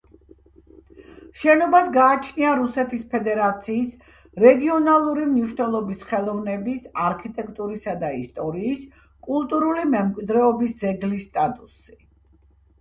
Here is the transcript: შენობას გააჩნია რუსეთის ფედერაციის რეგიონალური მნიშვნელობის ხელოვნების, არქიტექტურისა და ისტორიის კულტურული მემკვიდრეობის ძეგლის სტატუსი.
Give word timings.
შენობას 1.41 1.89
გააჩნია 1.97 2.53
რუსეთის 2.59 3.03
ფედერაციის 3.11 3.91
რეგიონალური 4.45 5.27
მნიშვნელობის 5.33 6.01
ხელოვნების, 6.13 6.87
არქიტექტურისა 7.09 7.95
და 8.05 8.11
ისტორიის 8.23 8.83
კულტურული 9.29 9.85
მემკვიდრეობის 9.95 10.75
ძეგლის 10.83 11.29
სტატუსი. 11.31 11.95